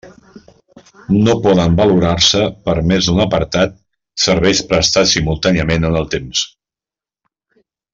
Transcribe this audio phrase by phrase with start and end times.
[1.27, 3.77] No poden valorar-se per més d'un apartat
[4.27, 6.47] serveis prestats simultàniament en el temps.